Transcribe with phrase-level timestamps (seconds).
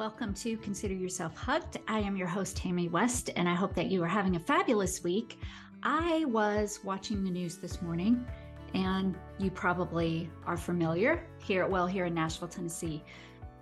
[0.00, 1.76] Welcome to Consider Yourself Hugged.
[1.86, 5.04] I am your host, Tammy West, and I hope that you are having a fabulous
[5.04, 5.38] week.
[5.82, 8.24] I was watching the news this morning,
[8.72, 13.04] and you probably are familiar here, well, here in Nashville, Tennessee.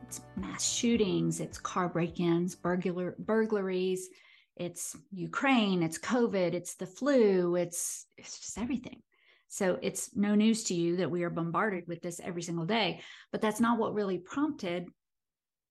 [0.04, 4.08] It's mass shootings, it's car break ins, burglar, burglaries,
[4.54, 9.02] it's Ukraine, it's COVID, it's the flu, it's, it's just everything.
[9.48, 13.00] So it's no news to you that we are bombarded with this every single day.
[13.32, 14.88] But that's not what really prompted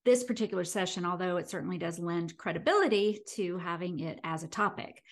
[0.08, 5.04] this particular session, although it certainly does lend credibility to having it as a topic.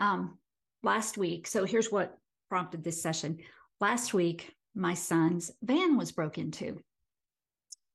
[0.00, 0.38] Um,
[0.82, 2.18] last week, so here's what
[2.48, 3.38] prompted this session.
[3.80, 6.82] Last week, my son's van was broken into.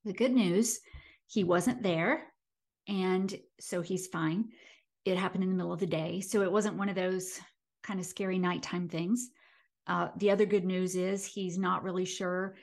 [0.06, 0.80] The good news,
[1.28, 2.24] he wasn't there.
[2.88, 4.46] And so he's fine.
[5.04, 6.22] It happened in the middle of the day.
[6.22, 7.38] So it wasn't one of those
[7.84, 9.30] kind of scary nighttime things.
[9.88, 12.56] Uh, the other good news is he's not really sure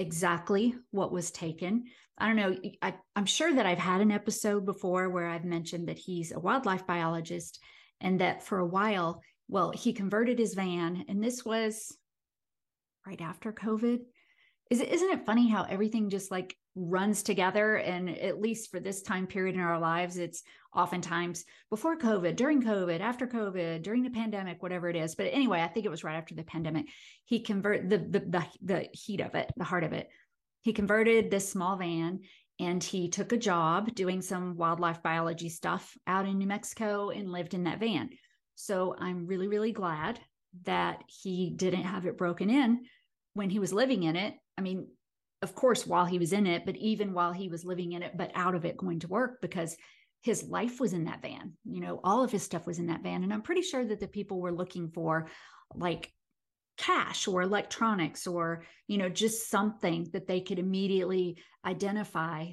[0.00, 1.84] exactly what was taken.
[2.18, 2.56] I don't know.
[2.82, 6.40] I, am sure that I've had an episode before where I've mentioned that he's a
[6.40, 7.60] wildlife biologist
[8.00, 11.96] and that for a while, well, he converted his van, and this was
[13.06, 14.00] right after COVID.
[14.70, 17.76] Is it, isn't it funny how everything just like runs together?
[17.76, 20.42] And at least for this time period in our lives, it's
[20.74, 25.16] oftentimes before COVID, during COVID, after COVID, during the pandemic, whatever it is.
[25.16, 26.86] But anyway, I think it was right after the pandemic.
[27.24, 30.08] He convert the the the, the heat of it, the heart of it.
[30.62, 32.20] He converted this small van
[32.60, 37.32] and he took a job doing some wildlife biology stuff out in New Mexico and
[37.32, 38.10] lived in that van.
[38.54, 40.20] So I'm really, really glad
[40.64, 42.82] that he didn't have it broken in
[43.32, 44.34] when he was living in it.
[44.60, 44.88] I mean,
[45.40, 48.14] of course, while he was in it, but even while he was living in it,
[48.14, 49.74] but out of it going to work because
[50.20, 51.54] his life was in that van.
[51.64, 53.24] You know, all of his stuff was in that van.
[53.24, 55.28] And I'm pretty sure that the people were looking for
[55.74, 56.12] like
[56.76, 62.48] cash or electronics or, you know, just something that they could immediately identify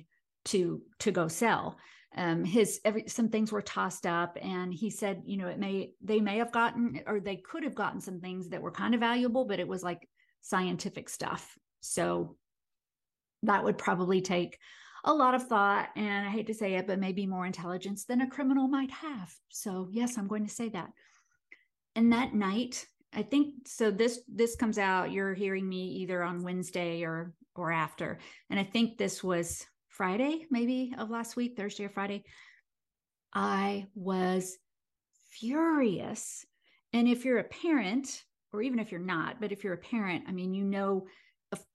[0.46, 1.76] to to go sell.
[2.16, 5.92] Um, his every some things were tossed up and he said you know it may
[6.02, 9.02] they may have gotten or they could have gotten some things that were kind of
[9.02, 10.08] valuable but it was like
[10.42, 11.58] scientific stuff
[11.88, 12.36] so
[13.44, 14.58] that would probably take
[15.04, 18.22] a lot of thought and I hate to say it, but maybe more intelligence than
[18.22, 19.34] a criminal might have.
[19.50, 20.90] So yes, I'm going to say that.
[21.96, 26.44] And that night, I think so this this comes out you're hearing me either on
[26.44, 28.20] Wednesday or or after.
[28.50, 32.24] And I think this was Friday maybe of last week, Thursday or Friday.
[33.34, 34.58] I was
[35.32, 36.46] furious.
[36.94, 40.26] And if you're a parent or even if you're not, but if you're a parent,
[40.28, 41.08] I mean, you know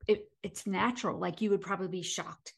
[0.06, 2.54] it, it's natural like you would probably be shocked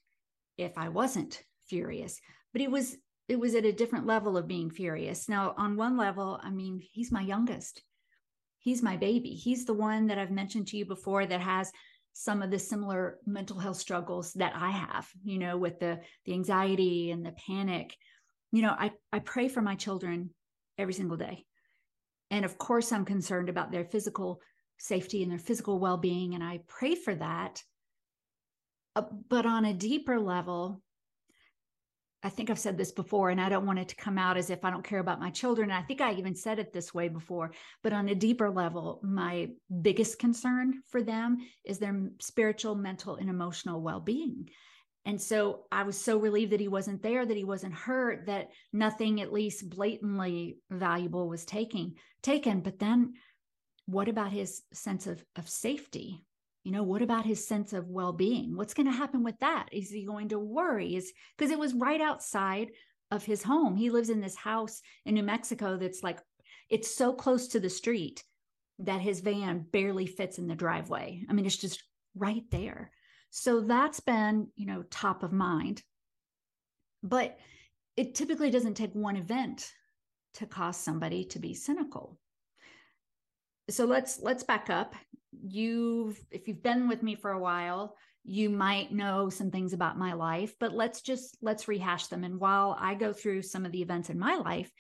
[0.57, 2.21] if I wasn't furious.
[2.53, 2.97] But it was
[3.29, 5.29] it was at a different level of being furious.
[5.29, 7.83] Now, on one level, I mean, he's my youngest.
[8.59, 9.31] He's my baby.
[9.31, 11.73] He's the one that I've mentioned to you before that has
[12.13, 16.33] some of the similar mental health struggles that I have, you know, with the the
[16.33, 17.97] anxiety and the panic.
[18.53, 20.31] You know, I I pray for my children
[20.79, 21.45] every single day.
[22.31, 24.41] And of course, I'm concerned about their physical
[24.79, 27.63] safety and their physical well-being and I pray for that
[28.97, 30.81] uh, but on a deeper level,
[32.23, 34.49] I think I've said this before, and I don't want it to come out as
[34.49, 35.71] if I don't care about my children.
[35.71, 37.53] And I think I even said it this way before,
[37.83, 39.51] but on a deeper level, my
[39.83, 44.49] biggest concern for them is their spiritual, mental, and emotional well being.
[45.05, 48.49] And so I was so relieved that he wasn't there, that he wasn't hurt, that
[48.73, 52.61] nothing at least blatantly valuable was taking taken.
[52.61, 53.13] But then
[53.87, 56.25] what about his sense of, of safety?
[56.65, 58.57] you know what about his sense of well-being?
[58.57, 59.69] What's going to happen with that?
[59.71, 60.97] Is he going to worry?
[60.97, 62.71] Is because it was right outside
[63.11, 63.77] of his home.
[63.77, 66.19] He lives in this house in new mexico that's like
[66.71, 68.25] it's so close to the street
[68.79, 71.23] that his van barely fits in the driveway.
[71.29, 71.85] I mean it's just
[72.17, 72.91] right there.
[73.29, 75.83] So that's been you know top of mind.
[77.03, 77.39] But
[77.99, 79.71] it typically doesn't take one event
[80.35, 82.19] to cause somebody to be cynical
[83.71, 84.95] so let's let's back up.
[85.47, 89.99] You've if you've been with me for a while you might know some things about
[89.99, 92.25] my life but let's just let's rehash them.
[92.25, 94.71] And while i go through some of the events in my life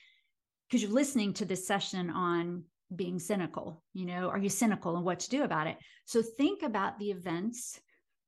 [0.66, 2.64] because you're listening to this session on
[2.94, 5.76] being cynical you know are you cynical and what to do about it?
[6.06, 7.78] So think about the events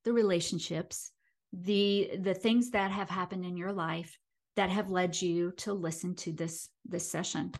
[0.05, 1.11] the relationships
[1.53, 4.19] the the things that have happened in your life
[4.57, 7.53] that have led you to listen to this this session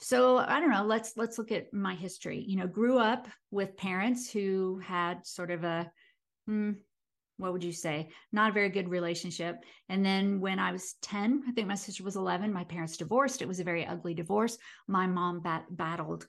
[0.00, 3.76] so i don't know let's let's look at my history you know grew up with
[3.76, 5.90] parents who had sort of a
[6.46, 6.72] hmm,
[7.36, 9.56] what would you say not a very good relationship
[9.88, 13.42] and then when i was 10 i think my sister was 11 my parents divorced
[13.42, 16.26] it was a very ugly divorce my mom bat- battled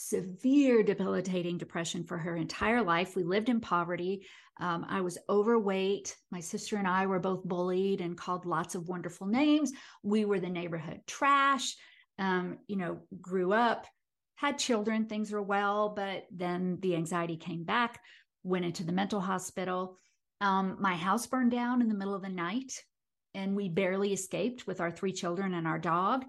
[0.00, 3.16] severe debilitating depression for her entire life.
[3.16, 4.24] We lived in poverty.
[4.60, 6.16] Um, I was overweight.
[6.30, 9.72] My sister and I were both bullied and called lots of wonderful names.
[10.04, 11.74] We were the neighborhood trash.
[12.18, 13.86] Um, you know, grew up,
[14.34, 18.00] had children, things were well, but then the anxiety came back,
[18.42, 19.96] went into the mental hospital.
[20.40, 22.72] Um, my house burned down in the middle of the night
[23.34, 26.24] and we barely escaped with our three children and our dog.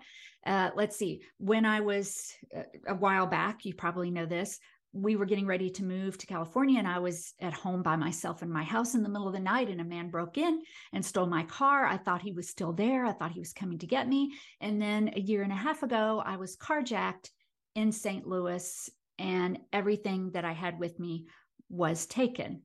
[0.46, 4.60] Uh, let's see, when I was uh, a while back, you probably know this,
[4.92, 8.42] we were getting ready to move to California, and I was at home by myself
[8.42, 10.62] in my house in the middle of the night, and a man broke in
[10.94, 11.86] and stole my car.
[11.86, 13.06] I thought he was still there.
[13.06, 14.34] I thought he was coming to get me.
[14.62, 17.30] And then a year and a half ago, I was carjacked
[17.76, 18.26] in St.
[18.26, 18.90] Louis,
[19.20, 21.28] and everything that I had with me
[21.70, 22.64] was taken.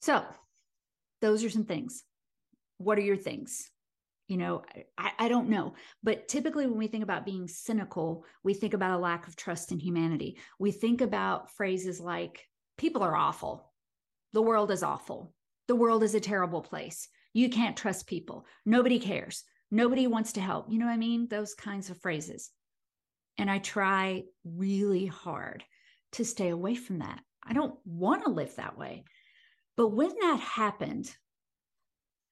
[0.00, 0.24] So,
[1.20, 2.04] those are some things.
[2.78, 3.68] What are your things?
[4.28, 4.62] You know
[4.96, 5.74] I, I don't know.
[6.02, 9.72] But typically when we think about being cynical we think about a lack of trust
[9.72, 10.38] in humanity.
[10.58, 12.46] We think about phrases like
[12.78, 13.72] people are awful.
[14.32, 15.34] The world is awful.
[15.68, 17.08] The world is a terrible place.
[17.32, 18.46] You can't trust people.
[18.66, 19.44] Nobody cares.
[19.70, 20.66] Nobody wants to help.
[20.70, 21.28] You know what i mean?
[21.28, 22.50] Those kinds of phrases.
[23.38, 25.64] And i try really hard
[26.12, 27.20] to stay away from that.
[27.42, 29.04] I don't want to live that way.
[29.76, 31.10] But when that happened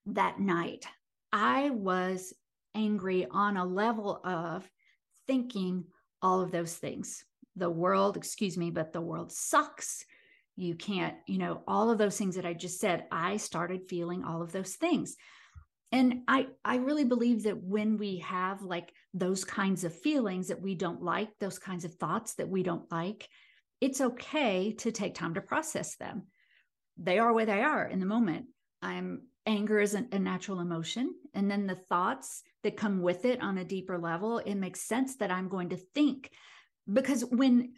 [0.05, 0.85] that night
[1.31, 2.33] I was
[2.75, 4.69] angry on a level of
[5.27, 5.85] thinking
[6.21, 7.23] all of those things.
[7.55, 10.05] The world, excuse me, but the world sucks.
[10.55, 14.23] You can't, you know, all of those things that I just said, I started feeling
[14.23, 15.15] all of those things.
[15.91, 20.61] And I I really believe that when we have like those kinds of feelings that
[20.61, 23.27] we don't like, those kinds of thoughts that we don't like,
[23.81, 26.27] it's okay to take time to process them.
[26.97, 28.45] They are where they are in the moment.
[28.81, 33.57] I'm anger is a, natural emotion and then the thoughts that come with it on
[33.57, 36.29] a deeper level it makes sense that i'm going to think.
[36.91, 37.73] Because when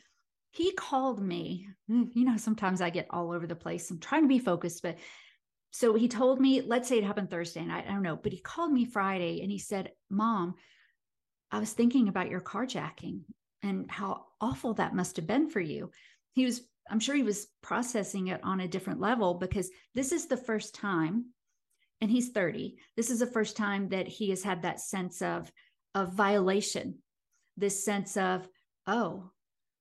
[0.52, 4.24] he called me hmm, you know sometimes i get all over the place i'm trying
[4.24, 4.98] to be focused but
[5.72, 8.40] so he told me let's say it happened thursday and I don't know but he
[8.40, 10.56] called me friday and he said mom
[11.52, 13.22] i was thinking about your carjacking
[13.64, 15.90] and how awful that must have been for you.
[16.34, 20.28] He was i'm sure he was processing it on a different level because this is
[20.28, 21.28] the first time
[22.02, 25.52] and he's 30 this is the first time that he has had that sense of
[25.96, 26.96] of violation.
[27.58, 28.48] This sense of
[28.88, 29.30] oh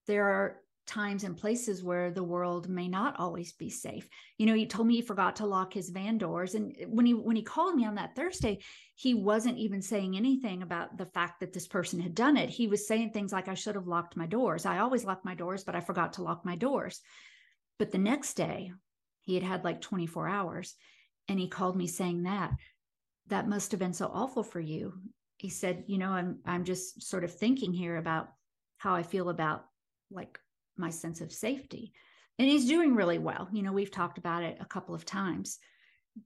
[0.07, 0.57] there are
[0.87, 4.07] times and places where the world may not always be safe.
[4.37, 6.55] You know he told me he forgot to lock his van doors.
[6.55, 8.59] And when he when he called me on that thursday
[8.95, 12.51] he wasn't even saying anything about the fact that this person had done it.
[12.51, 14.67] He was saying things like i should have locked my doors.
[14.67, 17.01] I always lock my doors but i forgot to lock my doors.
[17.79, 18.73] But the next day
[19.23, 20.75] he had had like 24 hours
[21.29, 22.53] and he called me saying that
[23.29, 24.95] that must have been so awful for you.
[25.39, 28.29] He said you know i'm i'm just sort of thinking here about
[28.79, 29.65] how i feel about
[30.11, 30.39] like
[30.77, 31.93] my sense of safety.
[32.39, 33.49] And he's doing really well.
[33.53, 35.59] You know we've talked about it a couple of times.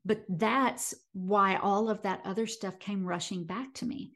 [0.04, 4.12] But that's why all of that other stuff came rushing back to me.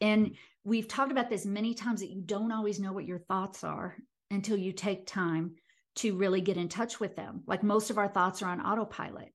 [0.00, 0.34] And
[0.64, 3.96] we've talked about this many times that you don't always know what your thoughts are
[4.30, 5.56] until you take time
[5.96, 7.42] to really get in touch with them.
[7.46, 9.32] Like most of our thoughts are on autopilot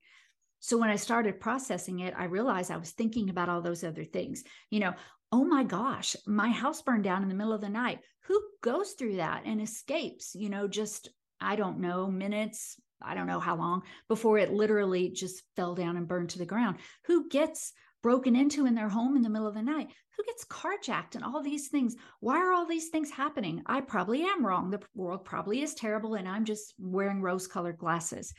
[0.60, 4.04] so when I started processing it, I realized I was thinking about all those other
[4.04, 4.42] things.
[4.70, 4.94] You know,
[5.32, 8.00] oh my gosh, my house burned down in the middle of the night.
[8.26, 11.10] Who goes through that and escapes, you know, just,
[11.40, 15.96] I don't know, minutes, I don't know how long before it literally just fell down
[15.96, 16.78] and burned to the ground?
[17.04, 19.88] Who gets broken into in their home in the middle of the night?
[20.16, 21.94] Who gets carjacked and all these things?
[22.20, 23.62] Why are all these things happening?
[23.66, 24.70] I probably am wrong.
[24.70, 28.32] The world probably is terrible and I'm just wearing rose colored glasses.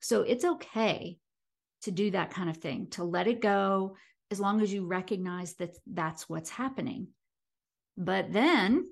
[0.00, 1.18] So it's okay
[1.84, 3.96] to do that kind of thing, to let it go
[4.30, 7.08] as long as you recognize that that's what's happening.
[7.96, 8.88] But then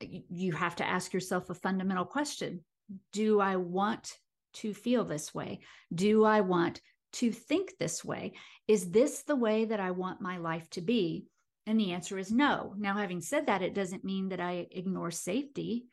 [0.00, 2.64] you have to ask yourself a fundamental question
[3.12, 4.12] Do I want
[4.54, 5.60] to feel this way?
[5.94, 6.80] Do I want
[7.14, 8.32] to think this way?
[8.68, 11.26] Is this the way that I want my life to be?
[11.66, 12.74] And the answer is no.
[12.76, 15.86] Now, having said that, it doesn't mean that I ignore safety.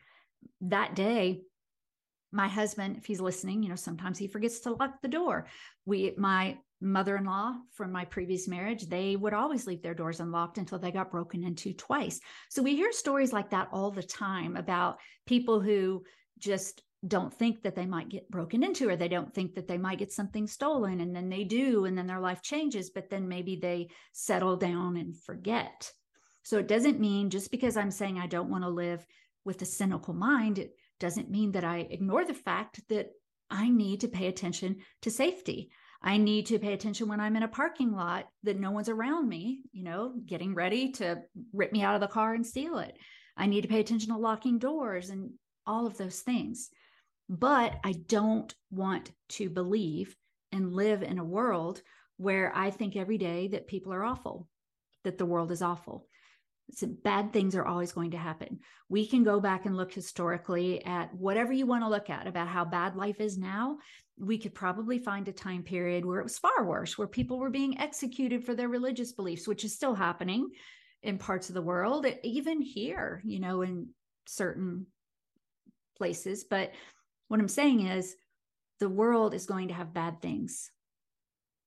[0.61, 1.41] That day,
[2.31, 5.47] my husband, if he's listening, you know, sometimes he forgets to lock the door.
[5.85, 10.79] We, my mother-in-law from my previous marriage, they would always leave their doors unlocked until
[10.79, 12.19] they got broken into twice.
[12.49, 16.03] So we hear stories like that all the time about people who
[16.39, 19.77] just don't think that they might get broken into or they don't think that they
[19.77, 23.27] might get something stolen and then they do and then their life changes but then
[23.27, 25.91] maybe they settle down and forget.
[26.43, 29.05] So it doesn't mean just because I'm saying I don't want to live
[29.45, 30.67] with a cynical mind,
[31.01, 33.09] doesn't mean that I ignore the fact that
[33.49, 35.71] I need to pay attention to safety.
[36.01, 39.27] I need to pay attention when I'm in a parking lot that no one's around
[39.27, 42.95] me, you know, getting ready to rip me out of the car and steal it.
[43.35, 45.31] I need to pay attention to locking doors and
[45.67, 46.69] all of those things.
[47.27, 50.15] But I don't want to believe
[50.51, 51.81] and live in a world
[52.17, 54.47] where I think every day that people are awful,
[55.03, 56.07] that the world is awful.
[56.73, 58.59] So bad things are always going to happen.
[58.87, 62.47] We can go back and look historically at whatever you want to look at about
[62.47, 63.77] how bad life is now.
[64.17, 67.49] We could probably find a time period where it was far worse, where people were
[67.49, 70.49] being executed for their religious beliefs, which is still happening
[71.03, 73.89] in parts of the world, even here, you know, in
[74.27, 74.85] certain
[75.97, 76.45] places.
[76.49, 76.71] But
[77.27, 78.15] what I'm saying is
[78.79, 80.71] the world is going to have bad things.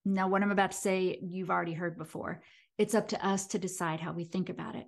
[0.04, 2.42] Now, what I'm about to say, you've already heard before.
[2.78, 4.86] It's up to us to decide how we think about it.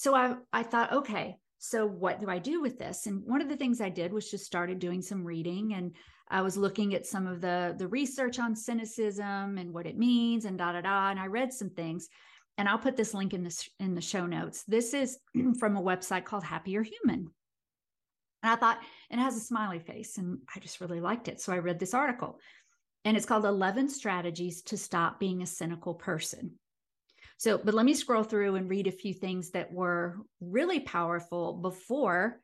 [0.00, 3.06] So I, I thought, okay, so what do I do with this?
[3.06, 5.94] And one of the things I did was just started doing some reading and
[6.26, 10.46] I was looking at some of the the research on cynicism and what it means
[10.46, 11.10] and da da da.
[11.10, 12.08] And I read some things
[12.56, 14.64] and I'll put this link in this in the show notes.
[14.66, 15.18] This is
[15.58, 17.30] from a website called Happier Human.
[18.42, 18.80] And I thought
[19.10, 21.42] it has a smiley face and I just really liked it.
[21.42, 22.38] So I read this article
[23.04, 26.52] and it's called 11 strategies to stop being a cynical person.
[27.40, 31.54] So, but let me scroll through and read a few things that were really powerful
[31.54, 32.38] before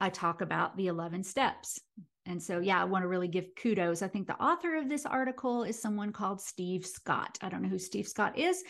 [0.00, 1.80] I talk about the 11 steps.
[2.24, 4.00] And so, yeah, I want to really give kudos.
[4.00, 7.36] I think the author of this article is someone called Steve Scott.
[7.42, 8.62] I don't know who Steve Scott is,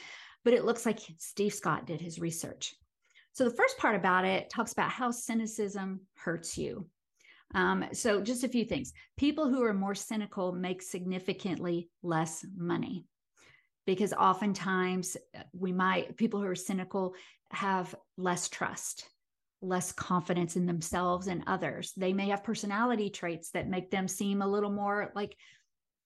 [0.43, 2.75] but it looks like Steve Scott did his research.
[3.33, 6.89] So, the first part about it talks about how cynicism hurts you.
[7.55, 8.95] Um, so, just a few things.
[9.19, 13.05] People who are more cynical make significantly less money
[13.89, 17.15] because oftentimes uh, we might people who are cynical
[17.51, 19.09] have less trust
[19.61, 21.93] less confidence in themselves and others.
[21.97, 25.35] They may have personality traits that make them seem a little more like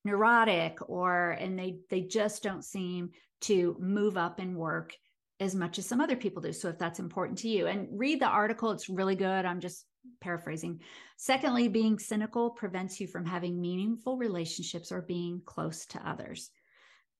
[0.06, 3.10] neurotic or and they they just don't seem
[3.42, 4.94] to move up and work
[5.38, 6.52] as much as some other people do.
[6.52, 9.44] So if that's important to you and read the article it's really good.
[9.44, 9.84] I'm just
[10.22, 10.80] paraphrasing.
[11.18, 16.48] Secondly being cynical prevents you from having meaningful relationships or being close to others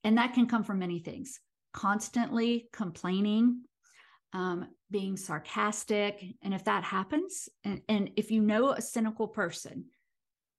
[0.05, 1.41] and that can come from many things
[1.73, 3.63] constantly complaining,
[4.33, 6.23] um, being sarcastic.
[6.43, 9.87] And if that happens, and, and if you know a cynical person,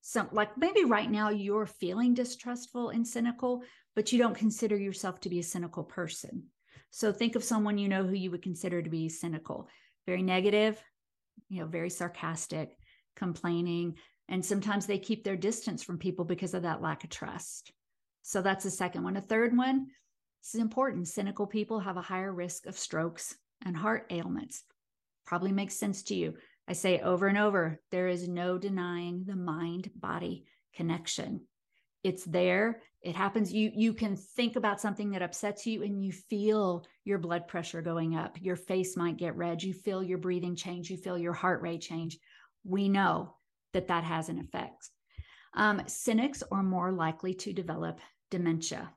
[0.02, 3.64] some like maybe right now you're feeling distrustful and cynical,
[3.96, 6.44] but you don't consider yourself to be a cynical person.
[6.90, 9.70] So think of someone you know who you would consider to be cynical,
[10.06, 10.82] very negative,
[11.50, 12.78] you know, very sarcastic,
[13.16, 13.96] complaining,
[14.28, 17.72] and sometimes they keep their distance from people because of that lack of trust.
[18.24, 19.18] So that's the second one.
[19.18, 19.88] A third one,
[20.42, 21.08] this is important.
[21.08, 24.64] Cynical people have a higher risk of strokes and heart ailments.
[25.26, 26.34] Probably makes sense to you.
[26.68, 31.42] I say over and over there is no denying the mind body connection.
[32.04, 32.82] It's there.
[33.02, 33.54] It happens.
[33.54, 37.82] You you can think about something that upsets you and you feel your blood pressure
[37.82, 38.38] going up.
[38.42, 39.62] Your face might get red.
[39.62, 40.90] You feel your breathing change.
[40.90, 42.18] You feel your heart rate change.
[42.64, 43.36] We know
[43.74, 44.90] that that has an effect.
[45.54, 48.00] Um, cynics are more likely to develop
[48.34, 48.92] dementia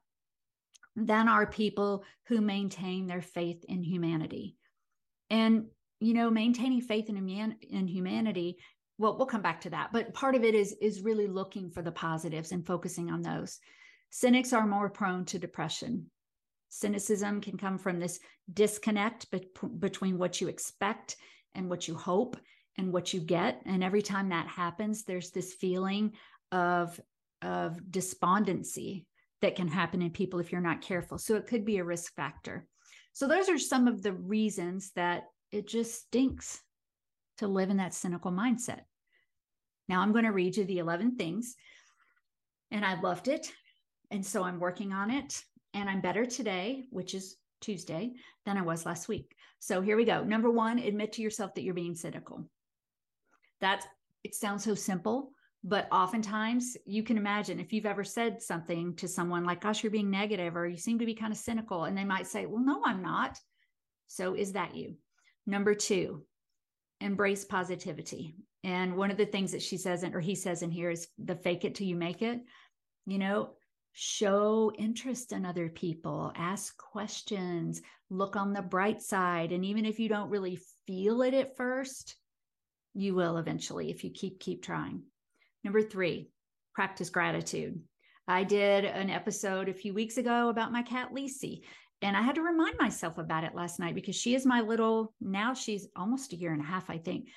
[0.97, 4.57] than are people who maintain their faith in humanity.
[5.28, 5.66] And,
[6.00, 8.57] you know, maintaining faith in, human- in humanity,
[8.97, 9.93] well, we'll come back to that.
[9.93, 13.59] But part of it is, is really looking for the positives and focusing on those.
[14.09, 16.11] Cynics are more prone to depression.
[16.71, 18.19] Cynicism can come from this
[18.50, 21.16] disconnect be- between what you expect
[21.55, 22.38] and what you hope
[22.78, 23.61] and what you get.
[23.66, 26.12] And every time that happens, there's this feeling
[26.52, 26.99] of,
[27.43, 29.07] of despondency
[29.43, 31.19] that can happen in people if you're not careful.
[31.19, 32.66] So it could be a risk factor.
[33.12, 36.61] So those are some of the reasons that it just stinks
[37.38, 38.81] to live in that cynical mindset.
[39.88, 41.55] Now I'm going to read you the 11 things,
[42.71, 43.52] and I loved it.
[44.11, 45.43] And so I'm working on it,
[45.75, 48.12] and I'm better today, which is Tuesday,
[48.45, 49.35] than I was last week.
[49.59, 50.23] So here we go.
[50.23, 52.49] Number one, admit to yourself that you're being cynical.
[53.61, 53.87] That's
[54.25, 55.33] it sounds so simple,
[55.66, 59.90] but oftentimes you can imagine if you've ever said something to someone like gosh you're
[59.90, 62.64] being negative or you seem to be kind of cynical and they might say well
[62.64, 63.38] no i'm not.
[64.08, 64.94] So is that you?
[65.46, 66.23] Number two
[67.00, 68.37] embrace positivity.
[68.62, 71.35] And one of the things that she says or he says in here is the
[71.35, 72.40] fake it till you make it.
[73.04, 73.50] You know
[73.99, 77.80] show interest in other people ask questions
[78.11, 82.14] look on the bright side and even if you don't really feel it at first
[82.92, 85.02] you will eventually if you keep keep trying
[85.66, 86.30] Number three,
[86.76, 87.80] practice gratitude.
[88.28, 91.62] I did an episode a few weeks ago about my cat, Lisi,
[92.02, 95.12] and I had to remind myself about it last night because she is my little,
[95.20, 97.30] now she's almost a year and a half, I think,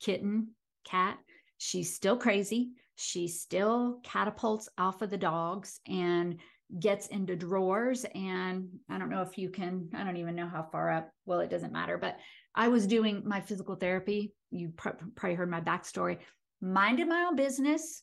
[0.00, 0.54] kitten,
[0.86, 1.18] cat.
[1.58, 2.70] She's still crazy.
[2.96, 6.40] She still catapults off of the dogs and
[6.80, 8.06] gets into drawers.
[8.14, 11.10] And I don't know if you can, I don't even know how far up.
[11.26, 12.16] Well, it doesn't matter, but
[12.54, 14.32] I was doing my physical therapy.
[14.50, 16.20] You probably heard my backstory.
[16.60, 18.02] Minded my own business,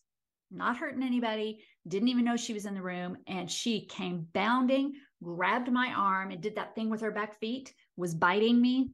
[0.51, 3.17] not hurting anybody, didn't even know she was in the room.
[3.27, 7.73] And she came bounding, grabbed my arm, and did that thing with her back feet,
[7.97, 8.91] was biting me.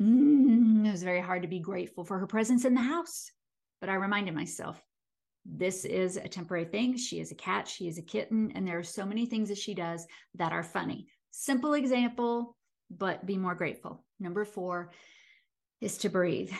[0.00, 3.30] Mm, it was very hard to be grateful for her presence in the house.
[3.80, 4.80] But I reminded myself,
[5.44, 6.96] this is a temporary thing.
[6.96, 9.58] She is a cat, she is a kitten, and there are so many things that
[9.58, 11.06] she does that are funny.
[11.30, 12.56] Simple example,
[12.90, 14.04] but be more grateful.
[14.18, 14.92] Number four
[15.80, 16.50] is to breathe.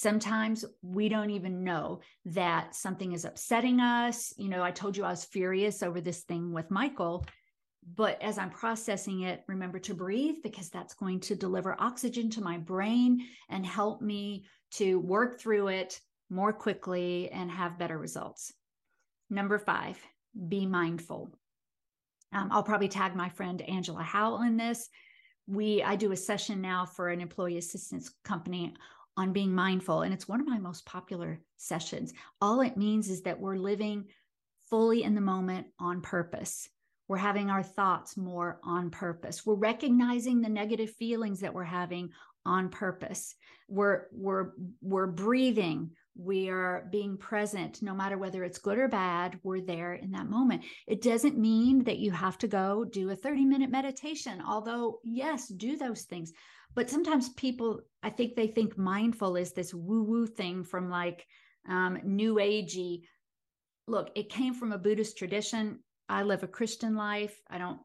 [0.00, 4.32] Sometimes we don't even know that something is upsetting us.
[4.38, 7.26] You know, I told you I was furious over this thing with Michael,
[7.96, 12.40] but as I'm processing it, remember to breathe because that's going to deliver oxygen to
[12.40, 18.54] my brain and help me to work through it more quickly and have better results.
[19.28, 19.98] Number five,
[20.48, 21.30] be mindful.
[22.32, 24.88] Um, I'll probably tag my friend Angela Howell in this.
[25.46, 28.74] We I do a session now for an employee assistance company
[29.16, 32.12] on being mindful, and it's one of my most popular sessions.
[32.40, 34.06] All it means is that we're living
[34.68, 36.68] fully in the moment on purpose.
[37.08, 39.44] We're having our thoughts more on purpose.
[39.44, 42.10] We're recognizing the negative feelings that we're having
[42.46, 43.34] on purpose.
[43.68, 49.38] We're we're we're breathing we are being present no matter whether it's good or bad
[49.42, 53.16] we're there in that moment it doesn't mean that you have to go do a
[53.16, 56.32] 30 minute meditation although yes do those things
[56.74, 61.26] but sometimes people i think they think mindful is this woo woo thing from like
[61.68, 63.02] um, new agey
[63.86, 67.80] look it came from a buddhist tradition i live a christian life i don't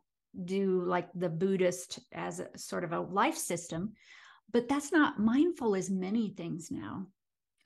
[0.45, 3.93] do like the buddhist as a sort of a life system
[4.51, 7.07] but that's not mindful as many things now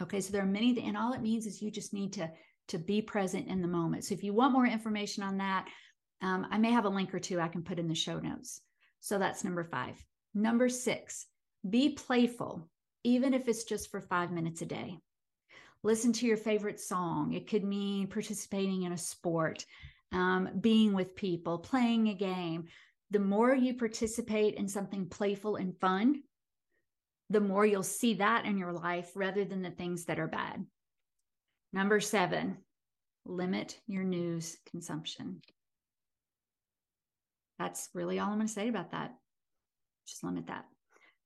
[0.02, 2.30] Okay, so there are many, and all it means is you just need to
[2.70, 4.06] to be present in the moment.
[4.06, 5.68] So if you want more information on that,
[6.22, 8.62] um, I may have a link or two I can put in the show notes.
[9.00, 9.96] So that's number five.
[10.34, 11.26] Number six,
[11.68, 12.70] be playful,
[13.04, 14.98] even if it's just for five minutes a day.
[15.84, 17.34] Listen to your favorite song.
[17.34, 19.66] It could mean participating in a sport,
[20.12, 22.66] um, being with people, playing a game.
[23.12, 26.22] The more you participate in something playful and fun,
[27.30, 30.66] the more you'll see that in your life rather than the things that are bad.
[31.72, 32.58] Number seven,
[33.26, 35.42] limit your news consumption.
[37.60, 39.14] That's really all I'm going to say about that.
[40.10, 40.66] Just limit that.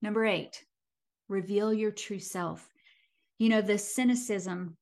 [0.02, 0.62] Number eight,
[1.28, 2.68] reveal your true self.
[3.38, 4.76] You know, the cynicism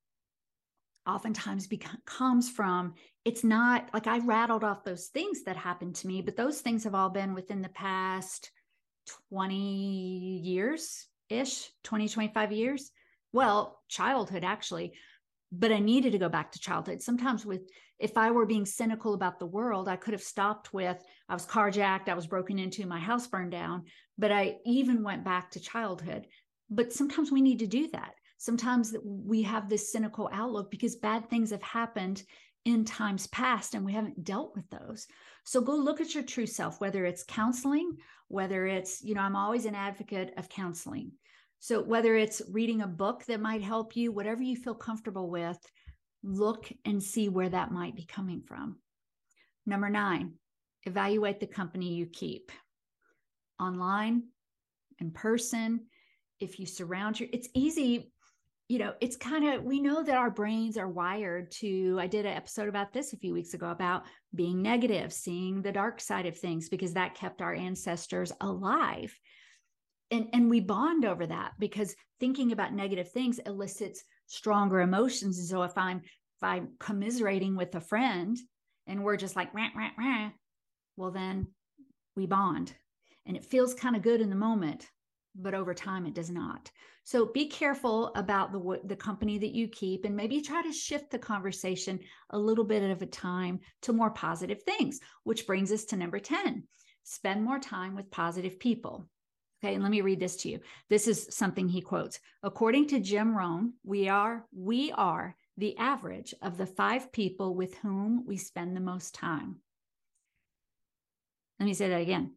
[1.07, 1.69] oftentimes
[2.05, 6.37] comes from it's not like I rattled off those things that happened to me, but
[6.37, 8.51] those things have all been within the past
[9.31, 12.93] 20 years, ish 20 25 years
[13.33, 14.93] well childhood actually
[15.53, 17.03] but i needed to go back to childhood.
[17.03, 20.99] Sometimes with if i were being cynical about the world i could have stopped with
[21.29, 23.85] i was carjacked i was broken into my house burned down
[24.19, 26.27] but i even went back to childhood.
[26.71, 28.15] But sometimes we need to do that.
[28.39, 32.23] Sometimes we have this cynical outlook because bad things have happened
[32.65, 35.07] in times past and we haven't dealt with those.
[35.45, 37.99] So go look at your true self whether it's counseling
[38.33, 41.13] whether it's you know i'm always an advocate of counseling
[41.63, 45.57] so, whether it's reading a book that might help you, whatever you feel comfortable with,
[46.25, 48.79] look and see where that might be coming from.
[49.65, 50.33] Number nine,
[50.83, 52.51] evaluate the company you keep
[53.61, 54.25] online,
[54.99, 55.87] in person.
[56.41, 58.11] If you surround your, it's easy.
[58.67, 61.97] You know, it's kind of, we know that our brains are wired to.
[62.01, 64.03] I did an episode about this a few weeks ago about
[64.35, 69.17] being negative, seeing the dark side of things, because that kept our ancestors alive
[70.13, 75.39] and and we bond over that because thinking about negative things elicits stronger emotions.
[75.39, 78.39] And so if i'm if i'm commiserating with a friend
[78.87, 80.31] and we're just like rah, rah, rah,
[80.97, 81.49] well then
[82.15, 82.73] we bond
[83.27, 84.89] and it feels kind of good in the moment
[85.35, 86.71] but over time it does not.
[87.05, 91.11] So be careful about the the company that you keep and maybe try to shift
[91.11, 91.99] the conversation
[92.31, 96.21] a little bit at a time to more positive things which brings us to number
[96.21, 96.63] 10
[97.05, 99.09] spend more time with positive people
[99.63, 100.59] Okay, and let me read this to you.
[100.91, 102.19] This is something he quotes.
[102.43, 107.77] According to Jim Rohn, we are we are the average of the five people with
[107.79, 109.57] whom we spend the most time.
[111.61, 112.33] Let me say that again.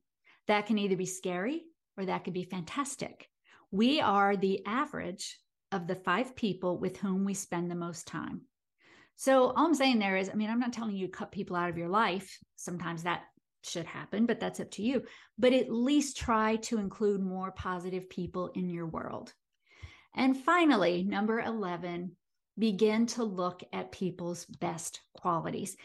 [0.47, 1.63] That can either be scary
[1.97, 3.27] or that could be fantastic.
[3.71, 5.39] We are the average
[5.71, 8.41] of the five people with whom we spend the most time.
[9.15, 11.55] So all I'm saying there is, I mean, I'm not telling you to cut people
[11.55, 12.37] out of your life.
[12.55, 13.23] Sometimes that
[13.69, 15.03] should happen, but that's up to you.
[15.37, 19.33] But at least try to include more positive people in your world.
[20.15, 22.15] And finally, number 11,
[22.57, 25.75] begin to look at people's best qualities.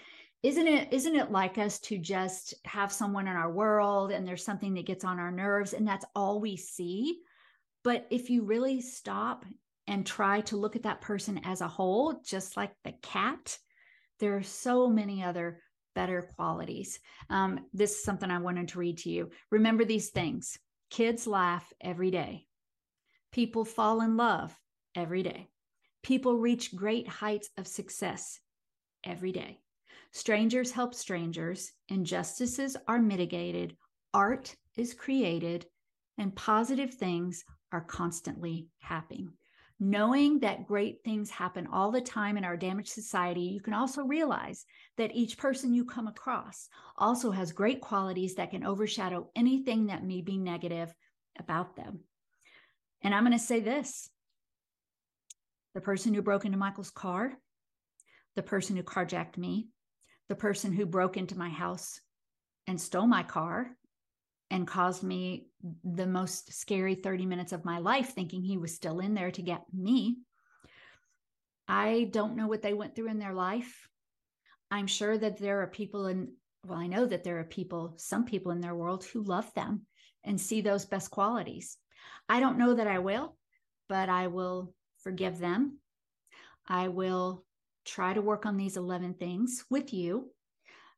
[0.43, 4.45] Isn't it isn't it like us to just have someone in our world and there's
[4.45, 7.21] something that gets on our nerves and that's all we see?
[7.83, 9.45] But if you really stop
[9.87, 13.59] and try to look at that person as a whole, just like the cat,
[14.19, 15.61] there are so many other
[15.95, 17.01] better qualities.
[17.29, 19.31] Um, this is something I wanted to read to you.
[19.51, 20.59] Remember these things
[20.91, 22.47] kids laugh every day,
[23.33, 24.57] people fall in love
[24.95, 25.49] every day,
[26.03, 28.41] people reach great heights of success
[29.05, 29.61] every day.
[30.13, 33.77] Strangers help strangers, injustices are mitigated,
[34.13, 35.67] art is created,
[36.19, 39.33] and positive things are constantly happening.
[39.83, 44.03] Knowing that great things happen all the time in our damaged society, you can also
[44.03, 44.67] realize
[44.99, 50.05] that each person you come across also has great qualities that can overshadow anything that
[50.05, 50.93] may be negative
[51.39, 52.01] about them.
[53.01, 54.11] And I'm going to say this
[55.75, 57.33] the person who broke into Michael's car,
[58.37, 59.69] the person who carjacked me,
[60.29, 62.01] the person who broke into my house
[62.67, 63.71] and stole my car
[64.51, 65.47] and caused me
[65.85, 69.43] the most scary 30 minutes of my life thinking he was still in there to
[69.43, 70.17] get me.
[71.69, 73.89] I don't know what they went through in their life.
[74.71, 76.33] I'm sure that there are people in,
[76.67, 79.87] well, I know that there are people, some people in their world who love them
[80.25, 81.77] and see those best qualities.
[82.29, 83.37] I don't know that I will,
[83.89, 85.79] but I will forgive them.
[86.67, 87.45] I will
[87.85, 90.31] try to work on these 11 things with you.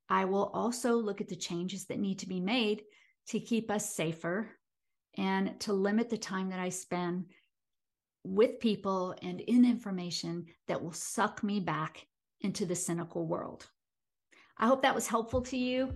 [0.08, 2.82] I will also look at the changes that need to be made
[3.28, 4.48] to keep us safer
[5.16, 7.26] and to limit the time that I spend
[8.24, 12.06] with people and in information that will suck me back
[12.40, 13.68] into the cynical world.
[14.58, 15.92] I hope that was helpful to you.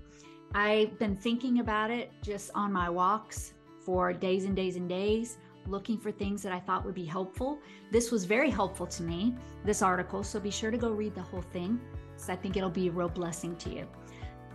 [0.54, 3.52] I've been thinking about it just on my walks
[3.84, 7.60] for days and days and days, looking for things that I thought would be helpful.
[7.92, 9.34] This was very helpful to me,
[9.64, 10.22] this article.
[10.24, 11.80] So be sure to go read the whole thing
[12.12, 13.86] because I think it'll be a real blessing to you.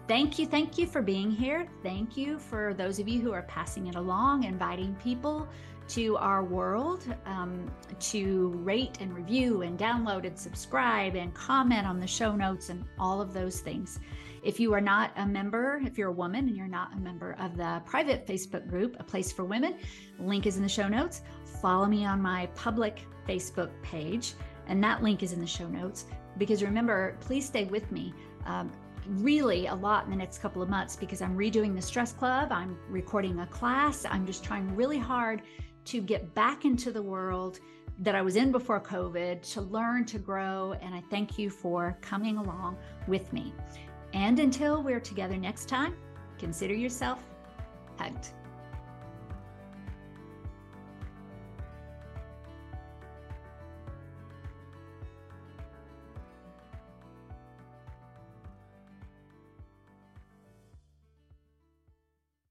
[0.08, 0.46] Thank you.
[0.46, 1.68] Thank you for being here.
[1.84, 5.48] Thank you for those of you who are passing it along, inviting people
[5.90, 12.00] to our world um, to rate and review and download and subscribe and comment on
[12.00, 14.00] the show notes and all of those things.
[14.44, 17.36] If you are not a member, if you're a woman and you're not a member
[17.40, 19.76] of the private Facebook group, A Place for Women,
[20.20, 21.22] link is in the show notes.
[21.62, 24.34] Follow me on my public Facebook page,
[24.68, 26.06] and that link is in the show notes.
[26.38, 28.14] Because remember, please stay with me.
[28.46, 28.72] Um,
[29.08, 32.52] really a lot in the next couple of months because I'm redoing the stress club,
[32.52, 35.42] I'm recording a class, I'm just trying really hard
[35.86, 37.60] to get back into the world
[38.00, 40.74] that I was in before COVID to learn, to grow.
[40.82, 43.54] And I thank you for coming along with me.
[44.14, 45.96] And until we're together next time,
[46.38, 47.24] consider yourself
[47.98, 48.34] hugged.